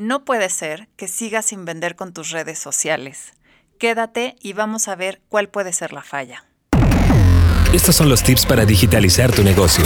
No 0.00 0.24
puede 0.24 0.48
ser 0.48 0.88
que 0.96 1.08
sigas 1.08 1.44
sin 1.44 1.66
vender 1.66 1.94
con 1.94 2.14
tus 2.14 2.30
redes 2.30 2.58
sociales. 2.58 3.34
Quédate 3.78 4.34
y 4.40 4.54
vamos 4.54 4.88
a 4.88 4.96
ver 4.96 5.20
cuál 5.28 5.50
puede 5.50 5.74
ser 5.74 5.92
la 5.92 6.02
falla. 6.02 6.46
Estos 7.74 7.96
son 7.96 8.08
los 8.08 8.22
tips 8.22 8.46
para 8.46 8.64
digitalizar 8.64 9.30
tu 9.30 9.44
negocio. 9.44 9.84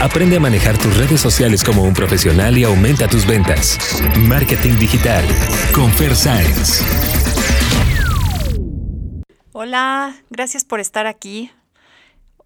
Aprende 0.00 0.36
a 0.36 0.40
manejar 0.40 0.78
tus 0.78 0.96
redes 0.96 1.20
sociales 1.20 1.64
como 1.64 1.82
un 1.82 1.92
profesional 1.92 2.56
y 2.56 2.62
aumenta 2.62 3.08
tus 3.08 3.26
ventas. 3.26 3.80
Marketing 4.16 4.78
digital 4.78 5.24
con 5.74 5.90
Fair 5.90 6.14
Science. 6.14 6.84
Hola, 9.50 10.22
gracias 10.30 10.64
por 10.64 10.78
estar 10.78 11.08
aquí. 11.08 11.50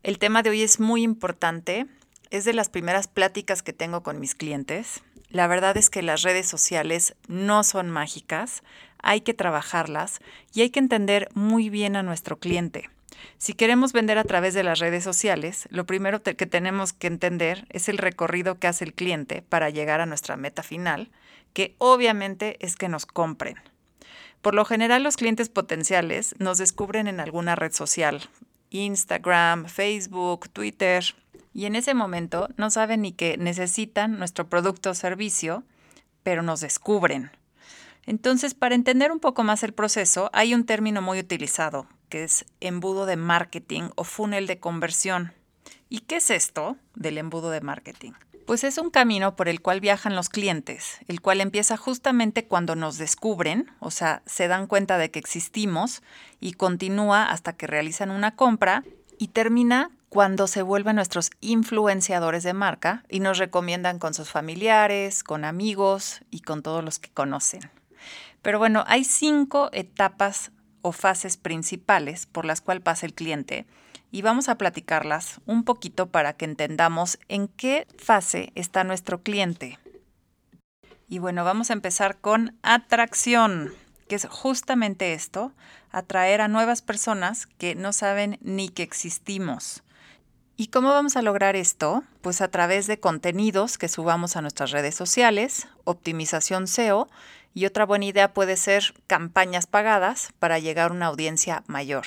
El 0.03 0.19
tema 0.19 0.43
de 0.43 0.49
hoy 0.49 0.63
es 0.63 0.81
muy 0.81 1.03
importante. 1.03 1.85
Es 2.31 2.47
de 2.47 2.55
las 2.55 2.71
primeras 2.71 3.07
pláticas 3.07 3.63
que 3.63 3.75
tengo 3.75 4.03
con 4.03 4.19
mis 4.19 4.35
clientes. 4.35 5.03
La 5.33 5.47
verdad 5.47 5.79
es 5.79 5.89
que 5.89 6.03
las 6.03 6.21
redes 6.21 6.47
sociales 6.47 7.15
no 7.27 7.65
son 7.65 7.89
mágicas, 7.89 8.63
hay 8.99 9.23
que 9.23 9.33
trabajarlas 9.33 10.21
y 10.53 10.61
hay 10.61 10.69
que 10.69 10.79
entender 10.79 11.31
muy 11.33 11.71
bien 11.71 11.97
a 11.97 12.03
nuestro 12.03 12.39
cliente. 12.39 12.91
Si 13.39 13.55
queremos 13.55 13.95
vender 13.95 14.19
a 14.19 14.25
través 14.25 14.53
de 14.53 14.63
las 14.63 14.79
redes 14.79 15.03
sociales, 15.05 15.69
lo 15.71 15.87
primero 15.87 16.23
que 16.23 16.35
tenemos 16.35 16.93
que 16.93 17.07
entender 17.07 17.65
es 17.71 17.89
el 17.89 17.97
recorrido 17.97 18.59
que 18.59 18.67
hace 18.67 18.85
el 18.85 18.93
cliente 18.93 19.41
para 19.41 19.71
llegar 19.71 20.03
a 20.03 20.07
nuestra 20.07 20.37
meta 20.37 20.63
final, 20.63 21.11
que 21.55 21.77
obviamente 21.79 22.59
es 22.61 22.77
que 22.77 22.91
nos 22.91 23.07
compren. 23.07 23.57
Por 24.43 24.55
lo 24.55 24.67
general 24.67 25.03
los 25.03 25.17
clientes 25.17 25.49
potenciales 25.49 26.35
nos 26.41 26.59
descubren 26.59 27.07
en 27.07 27.21
alguna 27.21 27.55
red 27.55 27.73
social, 27.73 28.21
Instagram, 28.69 29.65
Facebook, 29.65 30.51
Twitter, 30.51 31.03
y 31.55 31.67
en 31.67 31.77
ese 31.77 31.95
momento 31.95 32.49
no 32.57 32.71
saben 32.71 33.03
ni 33.03 33.13
que 33.13 33.37
necesitan 33.37 34.19
nuestro 34.19 34.49
producto 34.49 34.91
o 34.91 34.95
servicio, 34.95 35.65
pero 36.23 36.43
nos 36.43 36.61
descubren. 36.61 37.31
Entonces, 38.05 38.55
para 38.55 38.75
entender 38.75 39.13
un 39.13 39.21
poco 39.21 39.45
más 39.45 39.63
el 39.63 39.73
proceso, 39.73 40.31
hay 40.33 40.55
un 40.55 40.65
término 40.65 41.03
muy 41.03 41.19
utilizado, 41.21 41.87
que 42.09 42.25
es 42.25 42.45
embudo 42.61 43.07
de 43.07 43.17
marketing 43.17 43.91
o 43.95 44.05
funnel 44.05 44.47
de 44.47 44.59
conversión. 44.59 45.33
¿Y 45.89 46.01
qué 46.01 46.17
es 46.17 46.31
esto 46.31 46.77
del 46.95 47.19
embudo 47.19 47.51
de 47.51 47.61
marketing? 47.61 48.13
Pues 48.47 48.65
es 48.65 48.79
un 48.79 48.91
camino 48.91 49.37
por 49.37 49.49
el 49.49 49.61
cual 49.61 49.81
viajan 49.81 50.17
los 50.17 50.29
clientes, 50.29 50.99
el 51.07 51.21
cual 51.21 51.41
empieza 51.41 51.77
justamente 51.77 52.47
cuando 52.47 52.75
nos 52.75 52.99
descubren, 52.99 53.71
o 53.79 53.93
sea, 53.93 54.23
se 54.27 54.49
dan 54.49 54.67
cuenta 54.67 54.99
de 54.99 55.13
que 55.13 55.21
existimos 55.21 56.03
y 56.41 56.55
continúa 56.55 57.31
hasta 57.31 57.53
que 57.53 57.69
realizan 57.69 58.11
una 58.11 58.35
compra 58.35 58.83
y 59.23 59.29
termina 59.29 59.93
cuando 60.09 60.49
se 60.49 60.63
vuelven 60.63 60.97
nuestros 60.97 61.31
influenciadores 61.41 62.43
de 62.43 62.55
marca 62.55 63.05
y 63.09 63.21
nos 63.21 63.39
recomiendan 63.39 64.01
con 64.01 64.15
sus 64.15 64.33
familiares, 64.33 65.23
con 65.23 65.45
amigos 65.45 66.23
y 66.33 66.41
con 66.41 66.61
todos 66.61 66.83
los 66.83 66.99
que 66.99 67.09
conocen. 67.09 67.71
Pero 68.43 68.59
bueno, 68.59 68.83
hay 68.89 69.05
cinco 69.05 69.71
etapas 69.73 70.51
o 70.81 70.91
fases 70.91 71.37
principales 71.37 72.27
por 72.27 72.45
las 72.45 72.61
cuales 72.61 72.83
pasa 72.83 73.07
el 73.07 73.15
cliente 73.15 73.65
y 74.11 74.23
vamos 74.23 74.49
a 74.49 74.57
platicarlas 74.59 75.41
un 75.47 75.63
poquito 75.63 76.09
para 76.09 76.33
que 76.33 76.47
entendamos 76.47 77.21
en 77.29 77.47
qué 77.47 77.87
fase 77.97 78.51
está 78.57 78.83
nuestro 78.83 79.23
cliente. 79.23 79.79
Y 81.09 81.21
bueno, 81.21 81.45
vamos 81.45 81.71
a 81.71 81.75
empezar 81.75 82.19
con 82.19 82.59
atracción, 82.63 83.73
que 84.13 84.17
es 84.17 84.27
justamente 84.27 85.15
esto, 85.15 85.55
atraer 85.91 86.43
a 86.43 86.49
nuevas 86.49 86.83
personas 86.83 87.47
que 87.47 87.75
no 87.75 87.95
saben 87.95 88.39
ni 88.43 88.69
que 88.69 88.83
existimos. 88.83 89.85
¿Y 90.59 90.67
cómo 90.67 90.91
vamos 90.91 91.17
a 91.17 91.23
lograr 91.23 91.57
esto? 91.57 92.05
Pues 92.21 92.43
a 92.43 92.49
través 92.49 92.87
de 92.87 93.01
contenidos 93.01 93.79
que 93.79 93.89
subamos 93.89 94.37
a 94.37 94.43
nuestras 94.43 94.71
redes 94.71 94.95
sociales, 94.95 95.67
optimización 95.85 96.67
SEO 96.67 97.09
y 97.55 97.65
otra 97.65 97.87
buena 97.87 98.05
idea 98.05 98.35
puede 98.35 98.59
ser 98.59 98.93
campañas 99.07 99.67
pagadas 99.67 100.35
para 100.39 100.59
llegar 100.59 100.91
a 100.91 100.95
una 100.95 101.07
audiencia 101.07 101.65
mayor. 101.67 102.05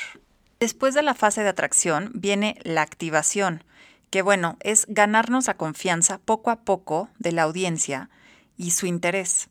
Después 0.60 0.94
de 0.94 1.02
la 1.02 1.16
fase 1.16 1.42
de 1.42 1.50
atracción 1.50 2.12
viene 2.14 2.60
la 2.62 2.84
activación, 2.84 3.64
que 4.12 4.22
bueno, 4.22 4.58
es 4.60 4.86
ganarnos 4.88 5.48
la 5.48 5.58
confianza 5.58 6.20
poco 6.20 6.52
a 6.52 6.58
poco 6.58 7.10
de 7.18 7.32
la 7.32 7.42
audiencia 7.42 8.12
y 8.58 8.70
su 8.70 8.86
interés. 8.86 9.50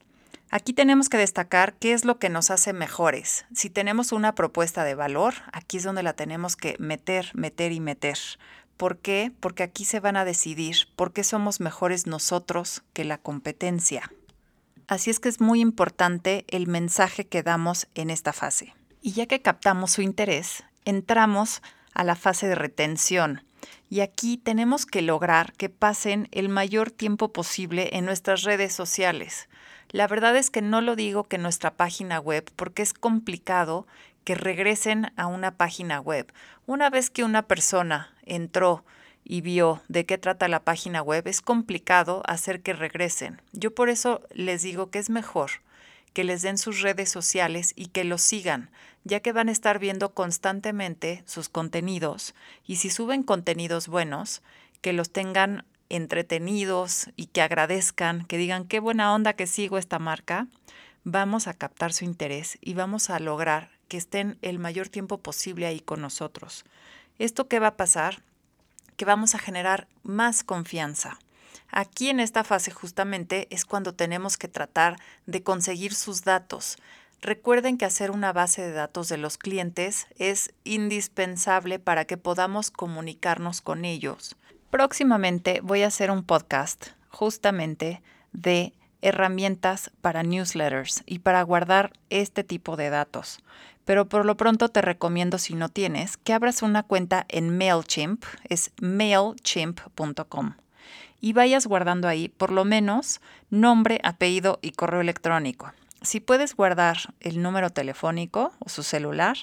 Aquí 0.57 0.73
tenemos 0.73 1.09
que 1.09 1.17
destacar 1.17 1.75
qué 1.75 1.95
es 1.95 2.05
lo 2.05 2.21
que 2.21 2.29
nos 2.29 2.53
hace 2.53 2.73
mejores. 2.73 3.45
Si 3.53 3.71
tenemos 3.71 4.13
una 4.13 4.37
propuesta 4.37 4.85
de 4.85 4.95
valor, 4.95 5.35
aquí 5.53 5.79
es 5.79 5.83
donde 5.83 6.05
la 6.05 6.13
tenemos 6.13 6.55
que 6.55 6.77
meter, 6.79 7.33
meter 7.35 7.73
y 7.73 7.81
meter. 7.81 8.17
¿Por 8.77 8.99
qué? 8.99 9.33
Porque 9.41 9.65
aquí 9.65 9.85
se 9.85 9.99
van 9.99 10.17
a 10.17 10.25
decidir 10.25 10.77
por 10.95 11.13
qué 11.13 11.25
somos 11.25 11.59
mejores 11.59 12.07
nosotros 12.07 12.85
que 12.93 13.03
la 13.03 13.19
competencia. 13.19 14.13
Así 14.87 15.11
es 15.11 15.19
que 15.19 15.29
es 15.29 15.41
muy 15.41 15.61
importante 15.61 16.45
el 16.47 16.69
mensaje 16.69 17.27
que 17.27 17.43
damos 17.43 17.89
en 17.97 18.11
esta 18.11 18.33
fase. 18.33 18.75
Y 19.03 19.11
ya 19.11 19.27
que 19.27 19.43
captamos 19.43 19.91
su 19.91 20.03
interés, 20.03 20.63
entramos 20.85 21.63
a 21.95 22.05
la 22.05 22.15
fase 22.15 22.47
de 22.47 22.55
retención. 22.55 23.43
Y 23.95 24.01
aquí 24.01 24.39
tenemos 24.39 24.87
que 24.87 25.03
lograr 25.03 25.53
que 25.53 25.69
pasen 25.69 26.27
el 26.33 26.49
mayor 26.49 26.91
tiempo 26.91 27.33
posible 27.33 27.91
en 27.93 28.05
nuestras 28.05 28.43
redes 28.43 28.73
sociales. 28.73 29.49
La 29.91 30.09
verdad 30.09 30.35
es 30.35 30.51
que 30.51 30.63
no 30.63 30.81
lo 30.81 30.97
digo 30.97 31.29
que 31.29 31.39
nuestra 31.39 31.71
página 31.71 32.19
web 32.19 32.45
porque 32.57 32.83
es 32.83 32.93
complicado 32.93 33.87
que 34.25 34.35
regresen 34.35 35.13
a 35.15 35.29
una 35.29 35.53
página 35.53 36.01
web. 36.01 36.27
Una 36.67 36.91
vez 36.91 37.09
que 37.09 37.23
una 37.23 37.43
persona 37.43 38.13
entró 38.25 38.85
y 39.23 39.43
vio 39.43 39.81
de 39.87 40.05
qué 40.07 40.19
trata 40.19 40.49
la 40.49 40.65
página 40.65 41.01
web, 41.01 41.29
es 41.29 41.41
complicado 41.41 42.25
hacer 42.27 42.63
que 42.63 42.73
regresen. 42.73 43.41
Yo 43.53 43.77
por 43.77 43.91
eso 43.91 44.23
les 44.33 44.63
digo 44.63 44.91
que 44.91 44.99
es 44.99 45.09
mejor 45.09 45.53
que 46.15 46.25
les 46.25 46.41
den 46.41 46.57
sus 46.57 46.81
redes 46.81 47.11
sociales 47.11 47.75
y 47.77 47.89
que 47.89 48.05
los 48.05 48.23
sigan, 48.23 48.71
ya 49.05 49.21
que 49.21 49.33
van 49.33 49.51
a 49.51 49.53
estar 49.53 49.79
viendo 49.79 50.15
constantemente 50.15 51.23
sus 51.27 51.51
contenidos 51.51 52.35
y 52.67 52.77
si 52.77 52.89
suben 52.89 53.23
contenidos 53.23 53.89
buenos, 53.89 54.43
que 54.81 54.95
los 54.95 55.11
tengan 55.11 55.67
entretenidos 55.91 57.11
y 57.17 57.27
que 57.27 57.43
agradezcan, 57.43 58.25
que 58.25 58.39
digan 58.39 58.65
qué 58.67 58.81
buena 58.81 59.15
onda 59.15 59.35
que 59.35 59.47
sigo 59.47 59.77
esta 59.77 59.99
marca, 59.99 60.49
vamos 61.03 61.47
a 61.47 61.55
captar 61.55 61.93
su 61.93 62.07
interés 62.07 62.57
y 62.63 62.73
vamos 62.73 63.11
a 63.11 63.19
lograr 63.19 63.71
que 63.89 63.99
estén 63.99 64.39
el 64.41 64.59
mayor 64.59 64.89
tiempo 64.89 65.19
posible 65.19 65.67
ahí 65.67 65.81
con 65.81 66.01
nosotros. 66.01 66.65
¿Esto 67.19 67.49
qué 67.49 67.59
va 67.59 67.69
a 67.69 67.77
pasar? 67.77 68.23
que 68.97 69.05
vamos 69.05 69.35
a 69.35 69.39
generar 69.39 69.89
más 70.03 70.45
confianza. 70.45 71.19
Aquí 71.71 72.09
en 72.09 72.21
esta 72.21 72.45
fase 72.45 72.71
justamente 72.71 73.47
es 73.51 73.65
cuando 73.65 73.95
tenemos 73.95 74.37
que 74.37 74.49
tratar 74.49 74.97
de 75.27 75.43
conseguir 75.43 75.95
sus 75.95 76.25
datos. 76.25 76.77
Recuerden 77.21 77.79
que 77.79 77.85
hacer 77.85 78.11
una 78.11 78.33
base 78.33 78.63
de 78.63 78.73
datos 78.73 79.09
de 79.09 79.17
los 79.17 79.39
clientes 79.39 80.07
es 80.19 80.53
indispensable 80.65 81.79
para 81.79 82.05
que 82.05 82.17
podamos 82.17 82.71
comunicarnos 82.71 83.61
con 83.61 83.85
ellos. 83.85 84.37
Próximamente 84.71 85.61
voy 85.63 85.83
a 85.83 85.89
hacer 85.89 86.11
un 86.11 86.25
podcast 86.25 86.89
justamente 87.09 88.03
de 88.33 88.75
herramientas 89.01 89.91
para 90.01 90.23
newsletters 90.23 91.03
y 91.07 91.21
para 91.21 91.43
guardar 91.43 91.93
este 92.11 92.45
tipo 92.45 92.77
de 92.77 92.91
datos 92.91 93.41
pero 93.85 94.09
por 94.09 94.25
lo 94.25 94.37
pronto 94.37 94.69
te 94.69 94.83
recomiendo 94.83 95.39
si 95.39 95.55
no 95.55 95.69
tienes 95.69 96.17
que 96.17 96.33
abras 96.33 96.63
una 96.63 96.83
cuenta 96.83 97.27
en 97.29 97.57
MailChimp, 97.57 98.25
es 98.49 98.73
mailchimp.com, 98.81 100.55
y 101.25 101.33
vayas 101.33 101.67
guardando 101.67 102.07
ahí 102.07 102.29
por 102.29 102.53
lo 102.53 102.67
menos 102.67 103.23
nombre, 103.49 103.99
apellido 104.05 104.59
y 104.61 104.73
correo 104.73 105.01
electrónico. 105.01 105.73
Si 106.03 106.21
puedes 106.21 106.55
guardar 106.55 107.15
el 107.21 107.41
número 107.41 107.71
telefónico 107.71 108.53
o 108.59 108.69
su 108.69 108.83
celular, 108.83 109.39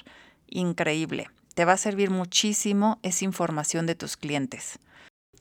increíble. 0.46 1.28
Te 1.56 1.64
va 1.64 1.72
a 1.72 1.76
servir 1.76 2.10
muchísimo 2.10 3.00
esa 3.02 3.24
información 3.24 3.86
de 3.86 3.96
tus 3.96 4.16
clientes. 4.16 4.78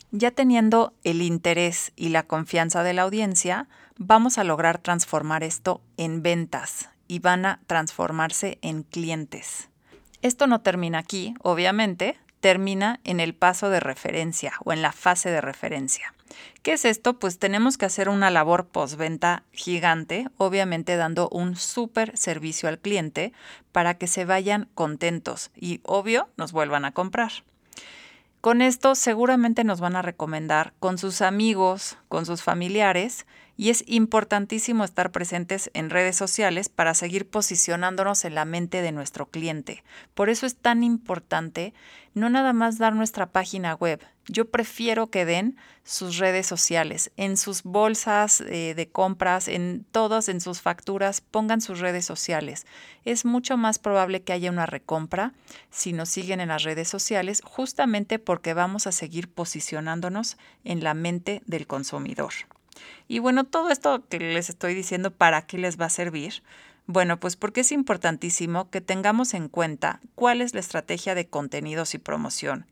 Ya 0.09 0.31
teniendo 0.31 0.95
el 1.03 1.21
interés 1.21 1.91
y 1.95 2.09
la 2.09 2.23
confianza 2.23 2.81
de 2.81 2.93
la 2.93 3.03
audiencia, 3.03 3.69
vamos 3.99 4.39
a 4.39 4.43
lograr 4.43 4.79
transformar 4.79 5.43
esto 5.43 5.83
en 5.97 6.23
ventas, 6.23 6.89
y 7.07 7.19
van 7.19 7.45
a 7.45 7.59
transformarse 7.67 8.57
en 8.63 8.81
clientes. 8.81 9.69
Esto 10.23 10.47
no 10.47 10.61
termina 10.61 10.97
aquí, 10.97 11.35
obviamente, 11.43 12.17
termina 12.39 12.99
en 13.03 13.19
el 13.19 13.35
paso 13.35 13.69
de 13.69 13.79
referencia 13.79 14.53
o 14.65 14.73
en 14.73 14.81
la 14.81 14.91
fase 14.91 15.29
de 15.29 15.41
referencia. 15.41 16.15
¿Qué 16.61 16.73
es 16.73 16.85
esto? 16.85 17.19
Pues 17.19 17.39
tenemos 17.39 17.77
que 17.77 17.85
hacer 17.85 18.09
una 18.09 18.29
labor 18.29 18.67
postventa 18.67 19.43
gigante, 19.51 20.27
obviamente 20.37 20.95
dando 20.95 21.29
un 21.29 21.55
súper 21.55 22.17
servicio 22.17 22.69
al 22.69 22.79
cliente 22.79 23.33
para 23.71 23.95
que 23.95 24.07
se 24.07 24.25
vayan 24.25 24.69
contentos 24.75 25.51
y, 25.55 25.81
obvio, 25.83 26.29
nos 26.37 26.51
vuelvan 26.51 26.85
a 26.85 26.91
comprar. 26.91 27.31
Con 28.41 28.63
esto 28.63 28.95
seguramente 28.95 29.63
nos 29.63 29.79
van 29.79 29.95
a 29.95 30.01
recomendar 30.01 30.73
con 30.79 30.97
sus 30.97 31.21
amigos, 31.21 31.97
con 32.07 32.25
sus 32.25 32.41
familiares 32.41 33.27
y 33.55 33.69
es 33.69 33.83
importantísimo 33.85 34.83
estar 34.83 35.11
presentes 35.11 35.69
en 35.75 35.91
redes 35.91 36.15
sociales 36.15 36.67
para 36.67 36.95
seguir 36.95 37.29
posicionándonos 37.29 38.25
en 38.25 38.33
la 38.33 38.45
mente 38.45 38.81
de 38.81 38.91
nuestro 38.91 39.27
cliente. 39.27 39.83
Por 40.15 40.29
eso 40.29 40.47
es 40.47 40.55
tan 40.55 40.83
importante 40.83 41.75
no 42.15 42.31
nada 42.31 42.51
más 42.51 42.79
dar 42.79 42.95
nuestra 42.95 43.27
página 43.27 43.75
web. 43.75 44.01
Yo 44.31 44.49
prefiero 44.49 45.07
que 45.07 45.25
den 45.25 45.57
sus 45.83 46.17
redes 46.17 46.47
sociales, 46.47 47.11
en 47.17 47.35
sus 47.35 47.63
bolsas 47.63 48.39
eh, 48.39 48.73
de 48.75 48.87
compras, 48.87 49.49
en 49.49 49.85
todas, 49.91 50.29
en 50.29 50.39
sus 50.39 50.61
facturas, 50.61 51.19
pongan 51.19 51.59
sus 51.59 51.79
redes 51.79 52.05
sociales. 52.05 52.65
Es 53.03 53.25
mucho 53.25 53.57
más 53.57 53.77
probable 53.77 54.21
que 54.21 54.31
haya 54.31 54.49
una 54.49 54.65
recompra 54.65 55.33
si 55.69 55.91
nos 55.91 56.07
siguen 56.07 56.39
en 56.39 56.47
las 56.47 56.63
redes 56.63 56.87
sociales, 56.87 57.41
justamente 57.43 58.19
porque 58.19 58.53
vamos 58.53 58.87
a 58.87 58.93
seguir 58.93 59.29
posicionándonos 59.29 60.37
en 60.63 60.81
la 60.81 60.93
mente 60.93 61.41
del 61.45 61.67
consumidor. 61.67 62.31
Y 63.09 63.19
bueno, 63.19 63.43
todo 63.43 63.69
esto 63.69 64.07
que 64.07 64.19
les 64.19 64.49
estoy 64.49 64.73
diciendo, 64.73 65.11
¿para 65.11 65.41
qué 65.41 65.57
les 65.57 65.77
va 65.77 65.87
a 65.87 65.89
servir? 65.89 66.41
Bueno, 66.87 67.19
pues 67.19 67.35
porque 67.35 67.61
es 67.61 67.73
importantísimo 67.73 68.69
que 68.69 68.79
tengamos 68.79 69.33
en 69.33 69.49
cuenta 69.49 69.99
cuál 70.15 70.39
es 70.39 70.53
la 70.53 70.61
estrategia 70.61 71.15
de 71.15 71.27
contenidos 71.27 71.95
y 71.95 71.97
promoción. 71.97 72.65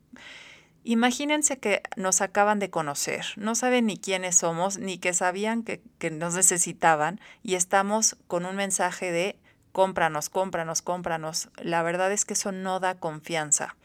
Imagínense 0.84 1.60
que 1.60 1.82
nos 1.98 2.22
acaban 2.22 2.60
de 2.60 2.70
conocer, 2.70 3.26
no 3.36 3.54
saben 3.56 3.86
ni 3.86 3.98
quiénes 3.98 4.38
somos, 4.38 4.78
ni 4.78 4.98
que 4.98 5.14
sabían 5.14 5.64
que, 5.64 5.82
que, 5.98 6.10
nos 6.10 6.36
necesitaban 6.36 7.20
y 7.44 7.56
estamos 7.56 8.16
con 8.28 8.46
un 8.46 8.56
mensaje 8.56 9.12
de 9.12 9.36
cómpranos, 9.72 10.30
cómpranos, 10.30 10.82
cómpranos. 10.82 11.50
La 11.58 11.84
verdad 11.84 12.12
es 12.12 12.26
que 12.26 12.34
eso 12.34 12.52
no 12.52 12.80
da 12.80 12.96
confianza. 12.96 13.76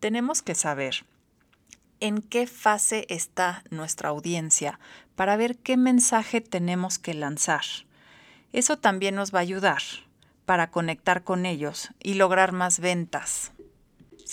Tenemos 0.00 0.42
que 0.42 0.54
saber 0.54 1.04
en 2.00 2.22
qué 2.22 2.46
fase 2.46 3.06
está 3.08 3.64
nuestra 3.70 4.10
audiencia 4.10 4.78
para 5.16 5.36
ver 5.36 5.56
qué 5.56 5.76
mensaje 5.76 6.40
tenemos 6.40 6.98
que 6.98 7.14
lanzar. 7.14 7.64
Eso 8.52 8.76
también 8.78 9.14
nos 9.14 9.34
va 9.34 9.38
a 9.38 9.42
ayudar 9.42 9.82
para 10.44 10.70
conectar 10.70 11.24
con 11.24 11.46
ellos 11.46 11.90
y 12.02 12.14
lograr 12.14 12.52
más 12.52 12.78
ventas. 12.78 13.53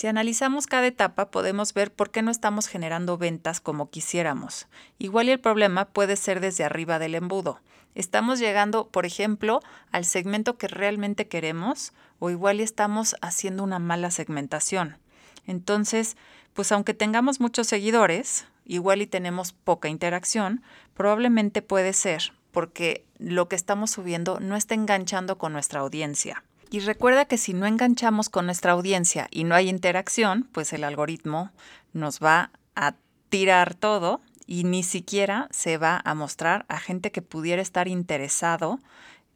Si 0.02 0.08
analizamos 0.08 0.66
cada 0.66 0.88
etapa 0.88 1.30
podemos 1.30 1.74
ver 1.74 1.92
por 1.92 2.10
qué 2.10 2.22
no 2.22 2.32
estamos 2.32 2.66
generando 2.66 3.18
ventas 3.18 3.60
como 3.60 3.88
quisiéramos. 3.88 4.66
Igual 4.98 5.28
y 5.28 5.30
el 5.30 5.38
problema 5.38 5.84
puede 5.84 6.16
ser 6.16 6.40
desde 6.40 6.64
arriba 6.64 6.98
del 6.98 7.14
embudo. 7.14 7.60
Estamos 7.94 8.40
llegando, 8.40 8.88
por 8.88 9.06
ejemplo, 9.06 9.60
al 9.92 10.04
segmento 10.04 10.58
que 10.58 10.66
realmente 10.66 11.28
queremos 11.28 11.92
o 12.18 12.30
igual 12.30 12.58
y 12.58 12.64
estamos 12.64 13.14
haciendo 13.22 13.62
una 13.62 13.78
mala 13.78 14.10
segmentación. 14.10 14.98
Entonces, 15.46 16.16
pues 16.52 16.72
aunque 16.72 16.94
tengamos 16.94 17.38
muchos 17.38 17.68
seguidores, 17.68 18.46
igual 18.64 19.02
y 19.02 19.06
tenemos 19.06 19.52
poca 19.52 19.88
interacción, 19.88 20.64
probablemente 20.94 21.62
puede 21.62 21.92
ser 21.92 22.32
porque 22.50 23.06
lo 23.18 23.48
que 23.48 23.54
estamos 23.54 23.92
subiendo 23.92 24.40
no 24.40 24.56
está 24.56 24.74
enganchando 24.74 25.38
con 25.38 25.52
nuestra 25.52 25.78
audiencia. 25.78 26.42
Y 26.72 26.80
recuerda 26.80 27.26
que 27.26 27.36
si 27.36 27.52
no 27.52 27.66
enganchamos 27.66 28.30
con 28.30 28.46
nuestra 28.46 28.72
audiencia 28.72 29.28
y 29.30 29.44
no 29.44 29.54
hay 29.54 29.68
interacción, 29.68 30.48
pues 30.52 30.72
el 30.72 30.84
algoritmo 30.84 31.50
nos 31.92 32.18
va 32.18 32.50
a 32.74 32.94
tirar 33.28 33.74
todo 33.74 34.22
y 34.46 34.64
ni 34.64 34.82
siquiera 34.82 35.48
se 35.50 35.76
va 35.76 36.00
a 36.02 36.14
mostrar 36.14 36.64
a 36.68 36.80
gente 36.80 37.12
que 37.12 37.20
pudiera 37.20 37.60
estar 37.60 37.88
interesado 37.88 38.80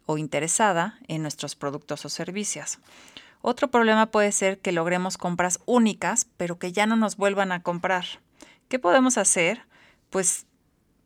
o 0.07 0.17
interesada 0.17 0.99
en 1.09 1.21
nuestros 1.21 1.57
productos 1.57 2.07
o 2.07 2.09
servicios. 2.09 2.79
Otro 3.43 3.71
problema 3.71 4.07
puede 4.07 4.33
ser 4.33 4.59
que 4.59 4.73
logremos 4.73 5.19
compras 5.19 5.61
únicas, 5.67 6.29
pero 6.39 6.59
que 6.59 6.73
ya 6.73 6.87
no 6.87 6.97
nos 6.97 7.19
vuelvan 7.19 7.53
a 7.53 7.63
comprar. 7.63 8.07
¿Qué 8.69 8.79
podemos 8.79 9.19
hacer? 9.19 9.61
Pues 10.09 10.47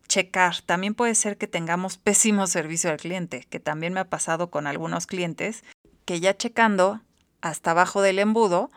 checar. 0.07 0.61
También 0.61 0.95
puede 0.95 1.15
ser 1.15 1.37
que 1.37 1.47
tengamos 1.47 1.97
pésimo 1.97 2.47
servicio 2.47 2.89
al 2.89 2.97
cliente, 2.97 3.47
que 3.49 3.59
también 3.59 3.91
me 3.91 3.99
ha 3.99 4.09
pasado 4.09 4.49
con 4.49 4.65
algunos 4.65 5.07
clientes 5.07 5.65
que 6.11 6.19
ya 6.19 6.35
checando 6.35 6.99
hasta 7.39 7.71
abajo 7.71 8.01
del 8.01 8.19
embudo 8.19 8.69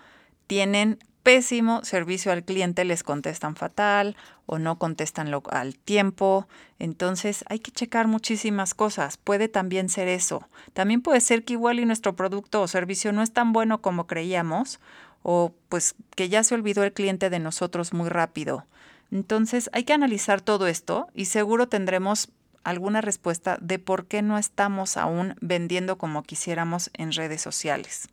tienen 0.46 1.00
pésimo 1.24 1.84
servicio 1.84 2.30
al 2.30 2.44
cliente, 2.44 2.84
les 2.84 3.02
contestan 3.02 3.56
fatal 3.56 4.14
o 4.46 4.60
no 4.60 4.78
contestan 4.78 5.34
al 5.50 5.76
tiempo. 5.76 6.46
Entonces 6.78 7.44
hay 7.48 7.58
que 7.58 7.72
checar 7.72 8.06
muchísimas 8.06 8.74
cosas. 8.74 9.16
Puede 9.16 9.48
también 9.48 9.88
ser 9.88 10.06
eso. 10.06 10.48
También 10.74 11.02
puede 11.02 11.20
ser 11.20 11.44
que 11.44 11.54
igual 11.54 11.80
y 11.80 11.86
nuestro 11.86 12.14
producto 12.14 12.62
o 12.62 12.68
servicio 12.68 13.10
no 13.10 13.20
es 13.20 13.32
tan 13.32 13.52
bueno 13.52 13.82
como 13.82 14.06
creíamos 14.06 14.78
o 15.24 15.52
pues 15.68 15.96
que 16.14 16.28
ya 16.28 16.44
se 16.44 16.54
olvidó 16.54 16.84
el 16.84 16.92
cliente 16.92 17.30
de 17.30 17.40
nosotros 17.40 17.92
muy 17.92 18.10
rápido. 18.10 18.64
Entonces 19.10 19.70
hay 19.72 19.82
que 19.82 19.92
analizar 19.92 20.40
todo 20.40 20.68
esto 20.68 21.08
y 21.14 21.24
seguro 21.24 21.66
tendremos 21.66 22.28
alguna 22.64 23.00
respuesta 23.00 23.56
de 23.60 23.78
por 23.78 24.06
qué 24.06 24.22
no 24.22 24.36
estamos 24.38 24.96
aún 24.96 25.36
vendiendo 25.40 25.98
como 25.98 26.22
quisiéramos 26.22 26.90
en 26.94 27.12
redes 27.12 27.40
sociales. 27.40 28.08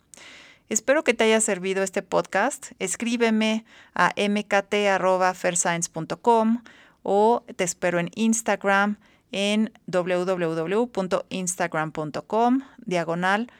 Espero 0.69 1.03
que 1.03 1.13
te 1.13 1.25
haya 1.25 1.41
servido 1.41 1.83
este 1.83 2.01
podcast. 2.01 2.71
Escríbeme 2.79 3.65
a 3.93 4.13
mkt.ferscience.com 4.15 6.63
o 7.03 7.43
te 7.55 7.63
espero 7.63 7.99
en 7.99 8.09
Instagram 8.15 8.97
en 9.31 9.71
www.instagram.com 9.87 12.61
diagonal 12.77 13.51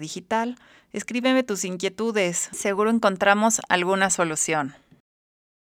Digital. 0.00 0.56
Escríbeme 0.92 1.42
tus 1.42 1.64
inquietudes, 1.64 2.50
seguro 2.52 2.90
encontramos 2.90 3.60
alguna 3.68 4.10
solución. 4.10 4.74